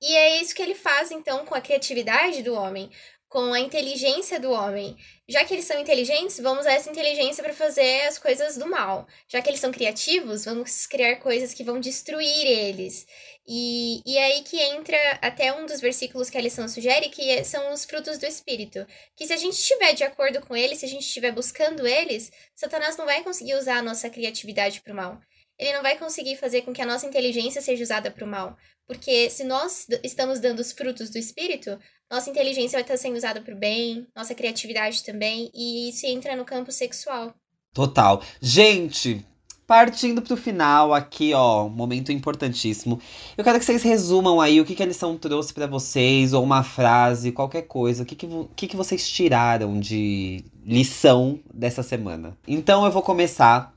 E 0.00 0.16
é 0.16 0.40
isso 0.40 0.54
que 0.54 0.62
ele 0.62 0.74
faz, 0.74 1.10
então, 1.10 1.44
com 1.44 1.54
a 1.54 1.60
criatividade 1.60 2.42
do 2.42 2.54
homem 2.54 2.90
com 3.30 3.52
a 3.54 3.60
inteligência 3.60 4.40
do 4.40 4.50
homem. 4.50 4.96
Já 5.28 5.44
que 5.44 5.54
eles 5.54 5.64
são 5.64 5.80
inteligentes, 5.80 6.40
vamos 6.40 6.62
usar 6.62 6.72
essa 6.72 6.90
inteligência 6.90 7.44
para 7.44 7.54
fazer 7.54 8.02
as 8.02 8.18
coisas 8.18 8.58
do 8.58 8.66
mal. 8.66 9.06
Já 9.28 9.40
que 9.40 9.48
eles 9.48 9.60
são 9.60 9.70
criativos, 9.70 10.44
vamos 10.44 10.84
criar 10.88 11.14
coisas 11.20 11.54
que 11.54 11.62
vão 11.62 11.78
destruir 11.78 12.44
eles. 12.44 13.06
E, 13.46 14.02
e 14.04 14.18
aí 14.18 14.42
que 14.42 14.60
entra 14.60 14.98
até 15.22 15.52
um 15.52 15.64
dos 15.64 15.80
versículos 15.80 16.28
que 16.28 16.36
a 16.36 16.40
lição 16.40 16.66
sugere, 16.68 17.08
que 17.08 17.30
é, 17.30 17.44
são 17.44 17.72
os 17.72 17.84
frutos 17.84 18.18
do 18.18 18.26
Espírito. 18.26 18.84
Que 19.14 19.28
se 19.28 19.32
a 19.32 19.36
gente 19.36 19.54
estiver 19.54 19.92
de 19.92 20.02
acordo 20.02 20.40
com 20.40 20.56
eles, 20.56 20.78
se 20.78 20.86
a 20.86 20.88
gente 20.88 21.06
estiver 21.06 21.30
buscando 21.30 21.86
eles, 21.86 22.32
Satanás 22.56 22.96
não 22.96 23.06
vai 23.06 23.22
conseguir 23.22 23.54
usar 23.54 23.76
a 23.76 23.82
nossa 23.82 24.10
criatividade 24.10 24.80
para 24.80 24.92
o 24.92 24.96
mal. 24.96 25.20
Ele 25.56 25.74
não 25.74 25.82
vai 25.82 25.96
conseguir 25.96 26.36
fazer 26.36 26.62
com 26.62 26.72
que 26.72 26.82
a 26.82 26.86
nossa 26.86 27.06
inteligência 27.06 27.62
seja 27.62 27.84
usada 27.84 28.10
para 28.10 28.24
o 28.24 28.28
mal. 28.28 28.56
Porque 28.90 29.30
se 29.30 29.44
nós 29.44 29.86
estamos 30.02 30.40
dando 30.40 30.58
os 30.58 30.72
frutos 30.72 31.10
do 31.10 31.16
Espírito, 31.16 31.78
nossa 32.10 32.28
inteligência 32.28 32.76
vai 32.76 32.82
estar 32.82 32.96
sendo 32.96 33.16
usada 33.16 33.40
para 33.40 33.54
o 33.54 33.56
bem, 33.56 34.04
nossa 34.16 34.34
criatividade 34.34 35.04
também, 35.04 35.48
e 35.54 35.90
isso 35.90 36.04
entra 36.06 36.34
no 36.34 36.44
campo 36.44 36.72
sexual. 36.72 37.32
Total. 37.72 38.20
Gente, 38.42 39.24
partindo 39.64 40.20
pro 40.20 40.36
final 40.36 40.92
aqui, 40.92 41.32
ó, 41.32 41.68
momento 41.68 42.10
importantíssimo. 42.10 43.00
Eu 43.38 43.44
quero 43.44 43.60
que 43.60 43.64
vocês 43.64 43.80
resumam 43.84 44.40
aí 44.40 44.60
o 44.60 44.64
que, 44.64 44.74
que 44.74 44.82
a 44.82 44.86
lição 44.86 45.16
trouxe 45.16 45.54
para 45.54 45.68
vocês, 45.68 46.32
ou 46.32 46.42
uma 46.42 46.64
frase, 46.64 47.30
qualquer 47.30 47.62
coisa. 47.68 48.02
O 48.02 48.06
que, 48.06 48.16
que, 48.16 48.28
que, 48.56 48.66
que 48.66 48.76
vocês 48.76 49.08
tiraram 49.08 49.78
de 49.78 50.44
lição 50.66 51.38
dessa 51.54 51.84
semana? 51.84 52.36
Então 52.44 52.84
eu 52.84 52.90
vou 52.90 53.02
começar. 53.02 53.72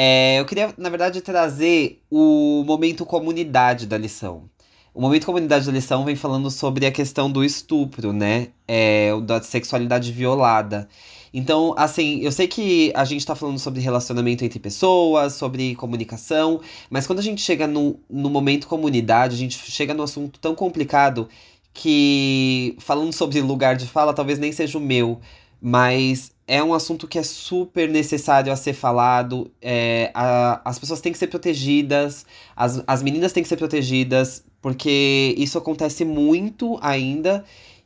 É, 0.00 0.38
eu 0.38 0.44
queria, 0.44 0.72
na 0.78 0.88
verdade, 0.88 1.20
trazer 1.20 2.00
o 2.08 2.62
momento 2.64 3.04
comunidade 3.04 3.84
da 3.84 3.98
lição. 3.98 4.48
O 4.94 5.00
Momento 5.00 5.26
Comunidade 5.26 5.66
da 5.66 5.72
Lição 5.72 6.04
vem 6.04 6.16
falando 6.16 6.50
sobre 6.50 6.86
a 6.86 6.92
questão 6.92 7.30
do 7.30 7.44
estupro, 7.44 8.12
né? 8.12 8.48
É, 8.66 9.10
da 9.22 9.42
sexualidade 9.42 10.12
violada. 10.12 10.88
Então, 11.34 11.74
assim, 11.76 12.20
eu 12.20 12.30
sei 12.32 12.46
que 12.46 12.92
a 12.94 13.04
gente 13.04 13.26
tá 13.26 13.34
falando 13.34 13.58
sobre 13.58 13.80
relacionamento 13.80 14.44
entre 14.44 14.58
pessoas, 14.58 15.34
sobre 15.34 15.74
comunicação, 15.74 16.60
mas 16.90 17.06
quando 17.06 17.18
a 17.18 17.22
gente 17.22 17.40
chega 17.42 17.66
no, 17.66 17.98
no 18.08 18.30
momento 18.30 18.68
comunidade, 18.68 19.34
a 19.34 19.38
gente 19.38 19.58
chega 19.70 19.94
no 19.94 20.04
assunto 20.04 20.38
tão 20.40 20.54
complicado 20.54 21.28
que, 21.72 22.76
falando 22.80 23.12
sobre 23.12 23.40
lugar 23.40 23.76
de 23.76 23.86
fala, 23.86 24.12
talvez 24.12 24.38
nem 24.38 24.50
seja 24.52 24.78
o 24.78 24.80
meu, 24.80 25.20
mas 25.60 26.32
é 26.46 26.62
um 26.62 26.72
assunto 26.72 27.06
que 27.06 27.18
é 27.18 27.22
super 27.22 27.88
necessário 27.88 28.52
a 28.52 28.56
ser 28.56 28.72
falado. 28.72 29.50
É, 29.60 30.10
a, 30.14 30.62
as 30.64 30.78
pessoas 30.78 31.00
têm 31.00 31.12
que 31.12 31.18
ser 31.18 31.26
protegidas, 31.26 32.24
as, 32.56 32.82
as 32.86 33.02
meninas 33.02 33.32
têm 33.32 33.42
que 33.42 33.48
ser 33.48 33.56
protegidas, 33.56 34.42
porque 34.62 35.34
isso 35.36 35.58
acontece 35.58 36.04
muito 36.04 36.78
ainda 36.80 37.44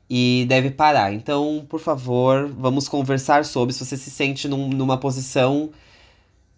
e 0.09 0.45
deve 0.49 0.71
parar. 0.71 1.13
Então, 1.13 1.67
por 1.69 1.81
favor, 1.81 2.49
vamos 2.49 2.89
conversar 2.89 3.45
sobre. 3.45 3.75
Se 3.75 3.85
você 3.85 3.97
se 3.97 4.11
sente 4.11 4.47
num, 4.47 4.69
numa 4.69 4.97
posição 4.97 5.71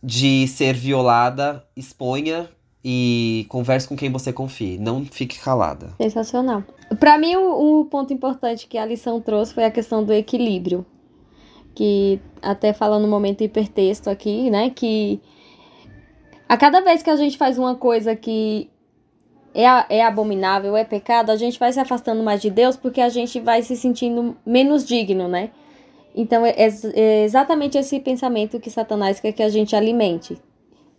de 0.03 0.47
ser 0.49 0.75
violada, 0.75 1.65
exponha 1.75 2.51
e 2.85 3.47
converse 3.49 3.89
com 3.89 3.97
quem 3.97 4.11
você 4.11 4.31
confie. 4.31 4.77
Não 4.77 5.07
fique 5.07 5.39
calada. 5.39 5.95
Sensacional. 5.97 6.63
Para 7.01 7.17
mim, 7.17 7.35
o, 7.37 7.81
o 7.81 7.85
ponto 7.87 8.13
importante 8.13 8.67
que 8.67 8.77
a 8.77 8.85
lição 8.85 9.19
trouxe 9.23 9.55
foi 9.55 9.65
a 9.65 9.71
questão 9.71 10.05
do 10.05 10.13
equilíbrio 10.13 10.85
que 11.75 12.21
até 12.41 12.73
fala 12.73 12.99
no 12.99 13.09
momento 13.09 13.43
hipertexto 13.43 14.09
aqui, 14.09 14.51
né, 14.51 14.71
que 14.71 15.21
a 16.49 16.57
cada 16.57 16.81
vez 16.81 17.03
que 17.03 17.11
a 17.11 17.17
gente 17.17 17.37
faz 17.37 17.59
uma 17.59 17.75
coisa 17.75 18.15
que 18.15 18.71
é, 19.55 19.65
é 19.89 20.05
abominável, 20.05 20.77
é 20.77 20.85
pecado, 20.85 21.31
a 21.31 21.37
gente 21.37 21.59
vai 21.59 21.73
se 21.73 21.81
afastando 21.81 22.23
mais 22.23 22.43
de 22.43 22.51
Deus 22.51 22.77
porque 22.77 23.01
a 23.01 23.09
gente 23.09 23.41
vai 23.41 23.63
se 23.63 23.77
sentindo 23.77 24.37
menos 24.45 24.85
digno, 24.85 25.29
né? 25.29 25.51
Então 26.15 26.45
é, 26.45 26.55
é 26.57 27.25
exatamente 27.25 27.79
esse 27.79 27.99
pensamento 28.01 28.61
que 28.61 28.71
Satanás 28.71 29.21
quer 29.21 29.33
que 29.33 29.43
a 29.43 29.49
gente 29.49 29.75
alimente. 29.75 30.37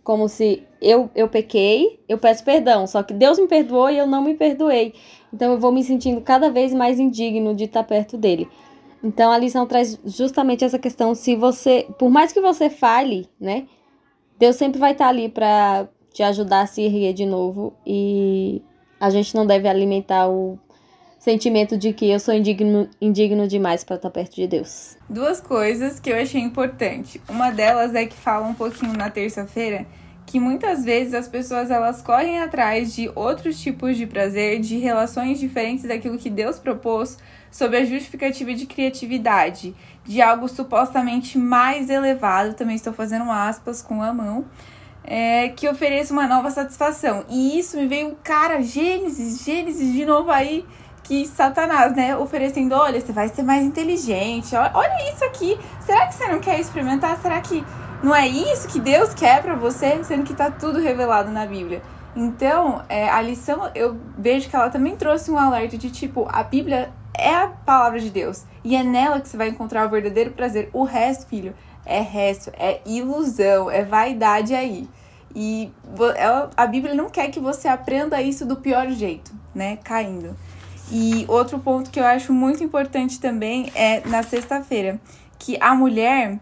Como 0.02 0.28
se 0.28 0.62
eu, 0.80 1.10
eu 1.14 1.28
pequei, 1.28 2.00
eu 2.08 2.16
peço 2.16 2.44
perdão, 2.44 2.86
só 2.86 3.02
que 3.02 3.12
Deus 3.12 3.38
me 3.38 3.48
perdoou 3.48 3.90
e 3.90 3.98
eu 3.98 4.06
não 4.06 4.22
me 4.22 4.34
perdoei. 4.34 4.94
Então 5.32 5.52
eu 5.52 5.58
vou 5.58 5.72
me 5.72 5.82
sentindo 5.82 6.20
cada 6.20 6.50
vez 6.50 6.72
mais 6.72 6.98
indigno 6.98 7.54
de 7.54 7.64
estar 7.64 7.82
perto 7.82 8.16
dele. 8.16 8.48
Então 9.06 9.30
a 9.30 9.38
lição 9.38 9.64
traz 9.68 9.96
justamente 10.04 10.64
essa 10.64 10.80
questão 10.80 11.14
se 11.14 11.36
você, 11.36 11.86
por 11.96 12.10
mais 12.10 12.32
que 12.32 12.40
você 12.40 12.68
fale, 12.68 13.28
né? 13.40 13.68
Deus 14.36 14.56
sempre 14.56 14.80
vai 14.80 14.92
estar 14.92 15.06
ali 15.06 15.28
para 15.28 15.86
te 16.12 16.24
ajudar 16.24 16.62
a 16.62 16.66
se 16.66 16.82
erguer 16.82 17.12
de 17.12 17.24
novo 17.24 17.72
e 17.86 18.60
a 18.98 19.08
gente 19.08 19.32
não 19.32 19.46
deve 19.46 19.68
alimentar 19.68 20.28
o 20.28 20.58
sentimento 21.20 21.78
de 21.78 21.92
que 21.92 22.10
eu 22.10 22.18
sou 22.18 22.34
indigno, 22.34 22.88
indigno 23.00 23.46
demais 23.46 23.84
para 23.84 23.94
estar 23.94 24.10
perto 24.10 24.34
de 24.34 24.48
Deus. 24.48 24.96
Duas 25.08 25.40
coisas 25.40 26.00
que 26.00 26.10
eu 26.10 26.16
achei 26.16 26.40
importante. 26.40 27.22
Uma 27.28 27.50
delas 27.50 27.94
é 27.94 28.06
que 28.06 28.16
fala 28.16 28.44
um 28.48 28.54
pouquinho 28.54 28.92
na 28.92 29.08
terça-feira 29.08 29.86
que 30.26 30.40
muitas 30.40 30.84
vezes 30.84 31.14
as 31.14 31.28
pessoas 31.28 31.70
elas 31.70 32.02
correm 32.02 32.40
atrás 32.40 32.92
de 32.92 33.10
outros 33.14 33.60
tipos 33.60 33.96
de 33.96 34.06
prazer, 34.06 34.58
de 34.58 34.76
relações 34.76 35.38
diferentes 35.38 35.86
daquilo 35.86 36.18
que 36.18 36.28
Deus 36.28 36.58
propôs, 36.58 37.16
sob 37.50 37.76
a 37.76 37.84
justificativa 37.84 38.52
de 38.52 38.66
criatividade, 38.66 39.74
de 40.04 40.20
algo 40.20 40.48
supostamente 40.48 41.38
mais 41.38 41.88
elevado, 41.88 42.54
também 42.54 42.74
estou 42.74 42.92
fazendo 42.92 43.30
aspas 43.30 43.80
com 43.80 44.02
a 44.02 44.12
mão, 44.12 44.44
é, 45.04 45.50
que 45.50 45.68
ofereça 45.68 46.12
uma 46.12 46.26
nova 46.26 46.50
satisfação. 46.50 47.24
E 47.28 47.56
isso 47.58 47.76
me 47.76 47.86
veio, 47.86 48.16
cara, 48.24 48.60
Gênesis, 48.60 49.44
Gênesis 49.44 49.92
de 49.92 50.04
novo 50.04 50.30
aí, 50.32 50.66
que 51.04 51.24
Satanás, 51.24 51.94
né, 51.94 52.16
oferecendo, 52.16 52.74
olha, 52.74 53.00
você 53.00 53.12
vai 53.12 53.28
ser 53.28 53.44
mais 53.44 53.64
inteligente, 53.64 54.56
olha 54.56 55.12
isso 55.14 55.24
aqui, 55.24 55.56
será 55.80 56.08
que 56.08 56.14
você 56.16 56.26
não 56.26 56.40
quer 56.40 56.58
experimentar? 56.58 57.16
Será 57.22 57.40
que 57.40 57.64
não 58.02 58.14
é 58.14 58.26
isso 58.26 58.68
que 58.68 58.78
Deus 58.78 59.14
quer 59.14 59.42
para 59.42 59.54
você, 59.54 60.02
sendo 60.04 60.24
que 60.24 60.32
está 60.32 60.50
tudo 60.50 60.78
revelado 60.78 61.30
na 61.30 61.46
Bíblia. 61.46 61.82
Então, 62.14 62.82
é, 62.88 63.08
a 63.08 63.20
lição, 63.20 63.70
eu 63.74 63.98
vejo 64.16 64.48
que 64.48 64.56
ela 64.56 64.70
também 64.70 64.96
trouxe 64.96 65.30
um 65.30 65.38
alerta 65.38 65.76
de 65.76 65.90
tipo, 65.90 66.26
a 66.30 66.42
Bíblia 66.42 66.90
é 67.16 67.34
a 67.34 67.48
palavra 67.48 67.98
de 68.00 68.10
Deus 68.10 68.44
e 68.64 68.74
é 68.76 68.82
nela 68.82 69.20
que 69.20 69.28
você 69.28 69.36
vai 69.36 69.48
encontrar 69.48 69.86
o 69.86 69.90
verdadeiro 69.90 70.30
prazer. 70.30 70.70
O 70.72 70.84
resto, 70.84 71.26
filho, 71.26 71.54
é 71.84 72.00
resto, 72.00 72.50
é 72.58 72.80
ilusão, 72.86 73.70
é 73.70 73.84
vaidade 73.84 74.54
aí. 74.54 74.88
E 75.34 75.70
ela, 76.16 76.50
a 76.56 76.66
Bíblia 76.66 76.94
não 76.94 77.10
quer 77.10 77.30
que 77.30 77.38
você 77.38 77.68
aprenda 77.68 78.20
isso 78.22 78.46
do 78.46 78.56
pior 78.56 78.88
jeito, 78.88 79.32
né? 79.54 79.76
Caindo. 79.84 80.34
E 80.90 81.26
outro 81.28 81.58
ponto 81.58 81.90
que 81.90 82.00
eu 82.00 82.04
acho 82.04 82.32
muito 82.32 82.64
importante 82.64 83.20
também 83.20 83.70
é 83.74 84.00
na 84.06 84.22
sexta-feira, 84.22 84.98
que 85.38 85.58
a 85.60 85.74
mulher 85.74 86.38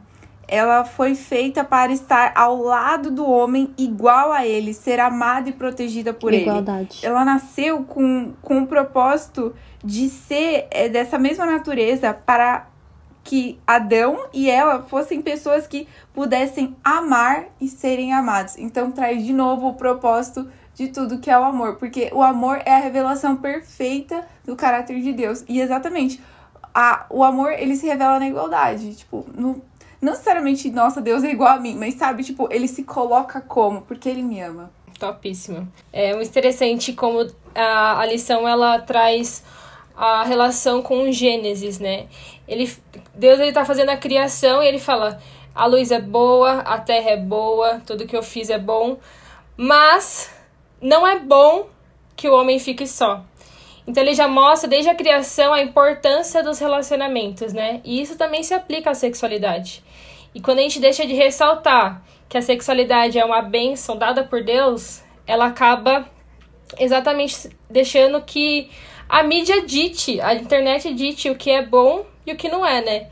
ela 0.49 0.85
foi 0.85 1.15
feita 1.15 1.65
para 1.65 1.93
estar 1.93 2.33
ao 2.35 2.63
lado 2.63 3.11
do 3.11 3.29
homem, 3.29 3.73
igual 3.77 4.33
a 4.33 4.47
ele, 4.47 4.73
ser 4.75 5.01
amada 5.01 5.49
e 5.49 5.53
protegida 5.53 6.13
por 6.13 6.33
Igualdade. 6.33 6.99
ele. 7.03 7.07
Ela 7.07 7.25
nasceu 7.25 7.83
com, 7.85 8.33
com 8.43 8.63
o 8.63 8.67
propósito 8.67 9.55
de 9.83 10.09
ser 10.09 10.67
é, 10.71 10.89
dessa 10.89 11.19
mesma 11.19 11.47
natureza 11.47 12.15
para 12.15 12.67
que 13.23 13.59
Adão 13.67 14.27
e 14.33 14.51
ela 14.51 14.83
fossem 14.83 15.23
pessoas 15.23 15.67
que 15.67 15.89
pudessem 16.13 16.77
amar 16.85 17.47
e 17.61 17.69
serem 17.69 18.13
amados. 18.13 18.59
Então 18.59 18.93
traz 18.93 19.25
de 19.25 19.33
novo 19.33 19.69
o 19.69 19.75
propósito 19.75 20.47
de 20.75 20.89
tudo 20.89 21.19
que 21.19 21.31
é 21.31 21.39
o 21.39 21.45
amor, 21.45 21.77
porque 21.77 22.11
o 22.13 22.23
amor 22.23 22.61
é 22.65 22.75
a 22.75 22.79
revelação 22.79 23.37
perfeita 23.37 24.27
do 24.45 24.55
caráter 24.55 25.01
de 25.01 25.13
Deus. 25.13 25.45
E 25.49 25.61
exatamente, 25.61 26.21
a, 26.75 27.07
o 27.09 27.23
amor 27.23 27.53
ele 27.53 27.77
se 27.77 27.87
revela 27.87 28.19
na 28.19 28.29
igualdade, 28.29 28.95
tipo, 28.95 29.25
no 29.35 29.63
não 30.05 30.13
necessariamente, 30.13 30.71
nossa, 30.71 31.01
Deus 31.01 31.25
é 31.25 31.31
igual 31.31 31.57
a 31.57 31.59
mim, 31.59 31.75
mas 31.75 31.95
sabe, 31.95 32.23
tipo, 32.23 32.47
ele 32.51 32.69
se 32.69 32.85
coloca 32.85 33.41
como? 33.41 33.81
Porque 33.83 34.07
ele 34.07 34.23
me 34.23 34.39
ama. 34.39 34.71
Topíssimo. 34.99 35.67
É 35.91 36.15
muito 36.15 36.29
interessante 36.29 36.93
como 36.93 37.27
a, 37.55 38.01
a 38.01 38.07
lição 38.07 38.47
ela 38.47 38.79
traz 38.79 39.43
a 39.97 40.23
relação 40.25 40.83
com 40.83 41.05
o 41.05 41.13
Gênesis, 41.13 41.79
né? 41.79 42.07
Ele, 42.47 42.71
Deus 43.15 43.41
ele 43.41 43.53
tá 43.53 43.65
fazendo 43.65 43.89
a 43.89 43.97
criação 43.97 44.63
e 44.63 44.67
ele 44.67 44.79
fala: 44.79 45.19
a 45.55 45.65
luz 45.67 45.91
é 45.91 46.01
boa, 46.01 46.61
a 46.61 46.79
terra 46.79 47.11
é 47.11 47.17
boa, 47.17 47.81
tudo 47.87 48.07
que 48.07 48.17
eu 48.17 48.23
fiz 48.23 48.51
é 48.51 48.59
bom, 48.59 48.99
mas 49.57 50.31
não 50.83 51.07
é 51.07 51.19
bom 51.19 51.67
que 52.15 52.29
o 52.29 52.35
homem 52.35 52.59
fique 52.59 52.87
só. 52.87 53.25
Então 53.87 54.03
ele 54.03 54.15
já 54.15 54.29
mostra 54.29 54.69
desde 54.69 54.91
a 54.91 54.95
criação 54.95 55.53
a 55.53 55.63
importância 55.63 56.43
dos 56.43 56.59
relacionamentos, 56.59 57.53
né? 57.53 57.81
E 57.85 58.01
isso 58.01 58.17
também 58.17 58.43
se 58.43 58.53
aplica 58.53 58.91
à 58.91 58.95
sexualidade. 58.95 59.83
E 60.35 60.41
quando 60.41 60.59
a 60.59 60.63
gente 60.63 60.81
deixa 60.81 61.07
de 61.07 61.15
ressaltar 61.15 62.03
que 62.29 62.37
a 62.37 62.43
sexualidade 62.43 63.19
é 63.19 63.25
uma 63.25 63.41
bênção 63.41 63.97
dada 63.97 64.25
por 64.25 64.43
Deus, 64.43 65.03
ela 65.27 65.47
acaba 65.47 66.09
exatamente 66.79 67.51
deixando 67.71 68.21
que 68.23 68.71
a 69.09 69.23
mídia 69.23 69.63
dite, 69.63 70.21
a 70.21 70.35
internet 70.35 70.93
dite 70.93 71.31
o 71.31 71.37
que 71.37 71.51
é 71.51 71.65
bom 71.65 72.05
e 72.27 72.33
o 72.33 72.37
que 72.37 72.49
não 72.49 72.67
é, 72.67 72.83
né? 72.83 73.09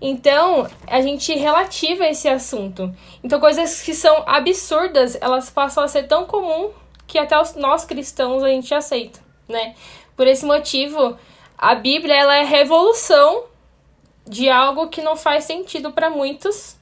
Então, 0.00 0.68
a 0.86 1.00
gente 1.00 1.34
relativa 1.34 2.06
esse 2.06 2.28
assunto. 2.28 2.94
Então, 3.22 3.40
coisas 3.40 3.82
que 3.82 3.94
são 3.94 4.22
absurdas, 4.26 5.16
elas 5.20 5.50
passam 5.50 5.82
a 5.82 5.88
ser 5.88 6.04
tão 6.04 6.24
comum 6.24 6.70
que 7.06 7.18
até 7.18 7.40
os, 7.40 7.54
nós 7.54 7.84
cristãos 7.84 8.42
a 8.42 8.48
gente 8.48 8.72
aceita, 8.72 9.20
né? 9.48 9.74
Por 10.16 10.26
esse 10.26 10.44
motivo, 10.44 11.16
a 11.56 11.74
Bíblia 11.74 12.14
ela 12.14 12.36
é 12.36 12.44
revolução 12.44 13.44
de 14.28 14.48
algo 14.48 14.88
que 14.88 15.02
não 15.02 15.16
faz 15.16 15.44
sentido 15.44 15.92
para 15.92 16.10
muitos, 16.10 16.76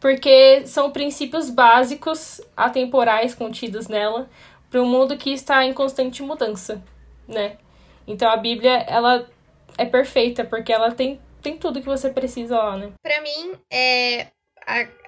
porque 0.00 0.66
são 0.66 0.90
princípios 0.90 1.50
básicos 1.50 2.40
atemporais 2.56 3.34
contidos 3.34 3.88
nela 3.88 4.28
para 4.70 4.82
um 4.82 4.86
mundo 4.86 5.16
que 5.16 5.30
está 5.30 5.64
em 5.64 5.72
constante 5.72 6.22
mudança, 6.22 6.82
né? 7.26 7.56
Então 8.06 8.30
a 8.30 8.36
Bíblia 8.36 8.84
ela 8.88 9.26
é 9.78 9.84
perfeita 9.84 10.44
porque 10.44 10.72
ela 10.72 10.92
tem 10.92 11.20
tem 11.44 11.58
tudo 11.58 11.80
que 11.80 11.86
você 11.86 12.08
precisa 12.08 12.56
lá, 12.56 12.76
né? 12.78 12.92
Pra 13.02 13.20
mim, 13.20 13.54
é, 13.70 14.28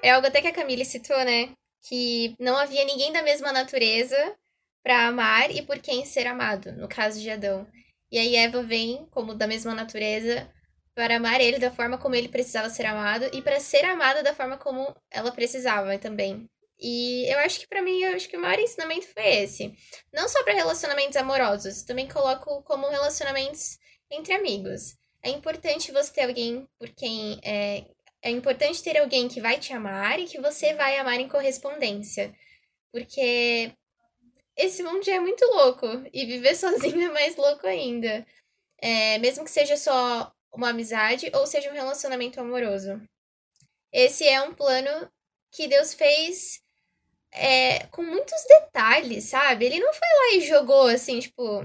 é 0.02 0.10
algo 0.10 0.26
até 0.26 0.42
que 0.42 0.48
a 0.48 0.52
Camille 0.52 0.84
citou, 0.84 1.16
né? 1.24 1.48
Que 1.88 2.34
não 2.38 2.58
havia 2.58 2.84
ninguém 2.84 3.10
da 3.10 3.22
mesma 3.22 3.52
natureza 3.52 4.16
para 4.84 5.08
amar 5.08 5.50
e 5.50 5.62
por 5.62 5.78
quem 5.78 6.04
ser 6.04 6.26
amado, 6.26 6.72
no 6.72 6.86
caso 6.86 7.20
de 7.20 7.30
Adão. 7.30 7.66
E 8.12 8.18
aí 8.18 8.36
Eva 8.36 8.62
vem 8.62 9.06
como 9.10 9.34
da 9.34 9.46
mesma 9.46 9.74
natureza 9.74 10.46
para 10.96 11.18
amar 11.18 11.42
ele 11.42 11.58
da 11.58 11.70
forma 11.70 11.98
como 11.98 12.14
ele 12.14 12.26
precisava 12.26 12.70
ser 12.70 12.86
amado 12.86 13.28
e 13.34 13.42
para 13.42 13.60
ser 13.60 13.84
amada 13.84 14.22
da 14.22 14.34
forma 14.34 14.56
como 14.56 14.96
ela 15.10 15.30
precisava 15.30 15.98
também. 15.98 16.48
E 16.80 17.30
eu 17.30 17.38
acho 17.40 17.60
que 17.60 17.68
para 17.68 17.82
mim, 17.82 18.02
eu 18.02 18.16
acho 18.16 18.28
que 18.28 18.36
o 18.36 18.40
maior 18.40 18.58
ensinamento 18.58 19.06
foi 19.08 19.26
esse. 19.42 19.74
Não 20.10 20.26
só 20.26 20.42
para 20.42 20.54
relacionamentos 20.54 21.16
amorosos, 21.16 21.82
também 21.82 22.08
coloco 22.08 22.62
como 22.62 22.88
relacionamentos 22.88 23.78
entre 24.10 24.32
amigos. 24.32 24.96
É 25.22 25.28
importante 25.28 25.92
você 25.92 26.10
ter 26.12 26.22
alguém 26.22 26.66
por 26.78 26.88
quem 26.88 27.38
é, 27.44 27.84
é 28.22 28.30
importante 28.30 28.82
ter 28.82 28.98
alguém 28.98 29.28
que 29.28 29.40
vai 29.40 29.58
te 29.58 29.74
amar 29.74 30.18
e 30.18 30.26
que 30.26 30.40
você 30.40 30.72
vai 30.74 30.96
amar 30.96 31.20
em 31.20 31.28
correspondência. 31.28 32.34
Porque 32.90 33.70
esse 34.56 34.82
mundo 34.82 35.04
já 35.04 35.16
é 35.16 35.20
muito 35.20 35.44
louco 35.44 35.86
e 36.10 36.24
viver 36.24 36.54
sozinho 36.56 37.10
é 37.10 37.12
mais 37.12 37.36
louco 37.36 37.66
ainda. 37.66 38.26
É, 38.80 39.18
mesmo 39.18 39.44
que 39.44 39.50
seja 39.50 39.76
só 39.76 40.32
uma 40.56 40.70
amizade 40.70 41.30
ou 41.34 41.46
seja 41.46 41.70
um 41.70 41.74
relacionamento 41.74 42.40
amoroso. 42.40 43.00
Esse 43.92 44.26
é 44.26 44.40
um 44.42 44.54
plano 44.54 45.10
que 45.52 45.68
Deus 45.68 45.94
fez 45.94 46.60
é, 47.32 47.86
com 47.86 48.02
muitos 48.02 48.42
detalhes, 48.48 49.24
sabe? 49.24 49.66
Ele 49.66 49.80
não 49.80 49.92
foi 49.92 50.08
lá 50.08 50.36
e 50.36 50.46
jogou 50.46 50.86
assim, 50.86 51.20
tipo, 51.20 51.62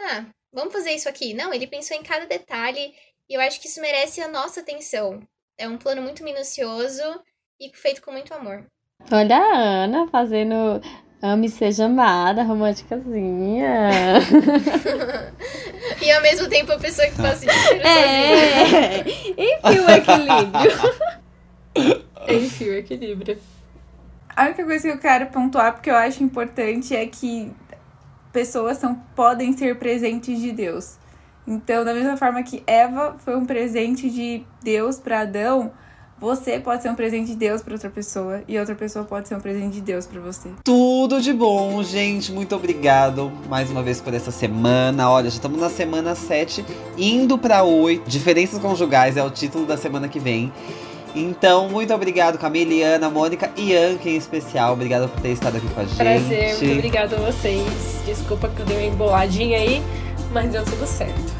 ah, 0.00 0.26
vamos 0.52 0.72
fazer 0.72 0.92
isso 0.92 1.08
aqui. 1.08 1.34
Não, 1.34 1.52
ele 1.52 1.66
pensou 1.66 1.96
em 1.96 2.02
cada 2.02 2.26
detalhe 2.26 2.94
e 3.28 3.34
eu 3.34 3.40
acho 3.40 3.60
que 3.60 3.68
isso 3.68 3.80
merece 3.80 4.20
a 4.20 4.28
nossa 4.28 4.60
atenção. 4.60 5.26
É 5.58 5.68
um 5.68 5.78
plano 5.78 6.02
muito 6.02 6.24
minucioso 6.24 7.02
e 7.60 7.70
feito 7.74 8.02
com 8.02 8.12
muito 8.12 8.32
amor. 8.34 8.66
Olha 9.12 9.36
a 9.36 9.84
Ana 9.84 10.08
fazendo 10.08 10.80
Ame 11.22 11.48
seja 11.48 11.86
amada, 11.86 12.42
românticazinha. 12.42 13.90
e 16.02 16.12
ao 16.12 16.22
mesmo 16.22 16.48
tempo 16.48 16.72
a 16.72 16.78
pessoa 16.78 17.08
que 17.08 17.16
passa 17.16 17.46
de 17.46 17.52
inteiro 17.52 17.86
é, 17.86 19.00
Enfim, 19.00 19.78
o 19.80 19.90
equilíbrio. 19.90 20.72
Enfim, 22.28 22.64
o 22.68 22.74
equilíbrio. 22.74 23.38
A 24.36 24.44
única 24.44 24.64
coisa 24.64 24.82
que 24.82 24.94
eu 24.94 24.98
quero 24.98 25.26
pontuar, 25.26 25.72
porque 25.72 25.88
eu 25.88 25.96
acho 25.96 26.22
importante, 26.22 26.94
é 26.94 27.06
que 27.06 27.50
pessoas 28.30 28.76
são, 28.76 28.94
podem 29.14 29.56
ser 29.56 29.78
presentes 29.78 30.38
de 30.38 30.52
Deus. 30.52 30.98
Então, 31.46 31.82
da 31.84 31.94
mesma 31.94 32.18
forma 32.18 32.42
que 32.42 32.62
Eva 32.66 33.16
foi 33.18 33.36
um 33.36 33.46
presente 33.46 34.10
de 34.10 34.44
Deus 34.62 34.98
para 34.98 35.20
Adão, 35.20 35.72
você 36.18 36.58
pode 36.58 36.82
ser 36.82 36.90
um 36.90 36.94
presente 36.94 37.26
de 37.28 37.36
Deus 37.36 37.60
para 37.60 37.74
outra 37.74 37.90
pessoa 37.90 38.42
e 38.48 38.58
outra 38.58 38.74
pessoa 38.74 39.04
pode 39.04 39.28
ser 39.28 39.34
um 39.34 39.40
presente 39.40 39.74
de 39.74 39.80
Deus 39.82 40.06
para 40.06 40.20
você. 40.20 40.48
Tudo 40.64 41.20
de 41.20 41.32
bom, 41.32 41.82
gente. 41.82 42.32
Muito 42.32 42.56
obrigado 42.56 43.30
mais 43.48 43.70
uma 43.70 43.82
vez 43.82 44.00
por 44.00 44.14
essa 44.14 44.30
semana. 44.30 45.10
Olha, 45.10 45.28
já 45.28 45.36
estamos 45.36 45.60
na 45.60 45.68
semana 45.68 46.14
7, 46.14 46.64
indo 46.96 47.36
para 47.36 47.62
8. 47.62 48.08
Diferenças 48.08 48.58
conjugais 48.58 49.16
é 49.16 49.22
o 49.22 49.30
título 49.30 49.66
da 49.66 49.76
semana 49.76 50.08
que 50.08 50.18
vem. 50.18 50.50
Então, 51.14 51.68
muito 51.68 51.94
obrigado, 51.94 52.38
Camille, 52.38 52.82
Ana, 52.82 53.08
Mônica 53.08 53.50
e 53.56 53.74
Anke 53.74 54.10
em 54.10 54.16
especial. 54.16 54.72
Obrigado 54.72 55.08
por 55.08 55.20
ter 55.20 55.32
estado 55.32 55.56
aqui 55.56 55.68
com 55.68 55.80
a 55.80 55.84
gente. 55.84 55.96
Prazer, 55.96 56.56
muito 56.58 56.72
obrigada 56.72 57.16
a 57.16 57.20
vocês. 57.20 58.00
Desculpa 58.04 58.48
que 58.48 58.60
eu 58.60 58.66
dei 58.66 58.76
uma 58.88 58.94
emboladinha 58.94 59.58
aí, 59.58 59.82
mas 60.32 60.50
deu 60.50 60.64
tudo 60.64 60.86
certo. 60.86 61.34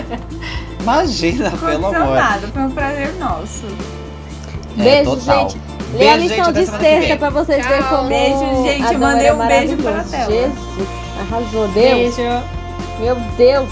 Imagina, 0.80 1.50
pelo 1.50 1.86
amor. 1.86 2.14
Nada, 2.14 2.48
foi 2.48 2.62
um 2.62 2.70
prazer 2.70 3.12
nosso. 3.16 3.66
É, 4.78 4.82
beijo, 4.82 5.16
total. 5.16 5.48
gente. 5.50 5.60
Lê 5.94 6.08
a 6.08 6.16
lição 6.16 6.52
de 6.52 6.66
sexta 6.66 7.16
pra 7.16 7.30
vocês 7.30 7.66
verem 7.66 7.82
como. 7.84 8.08
Beijo, 8.08 8.64
gente. 8.64 8.92
Eu 8.92 8.98
mandei 8.98 9.32
um 9.32 9.46
beijo 9.46 9.76
para 9.78 10.00
a 10.00 10.04
tela. 10.04 10.30
Jesus, 10.30 10.88
arrasou. 11.20 11.68
Deus. 11.68 12.16
Beijo. 12.16 12.42
Meu 13.00 13.16
Deus. 13.36 13.68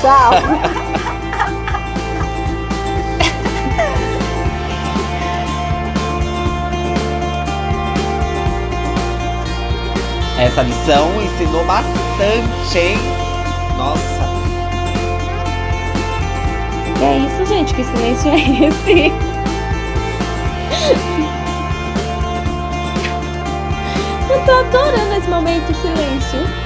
Tchau. 0.00 0.32
Essa 10.38 10.62
lição 10.62 11.08
ensinou 11.22 11.64
bastante, 11.64 12.78
hein? 12.78 12.98
Nossa. 13.78 14.24
É 17.02 17.18
isso, 17.18 17.46
gente. 17.46 17.72
Que 17.74 17.84
silêncio 17.84 18.30
é 18.30 18.66
esse? 18.66 19.33
Tô 24.44 24.52
adorando 24.52 25.14
esse 25.14 25.28
momento 25.28 25.72
de 25.72 25.78
silêncio. 25.80 26.63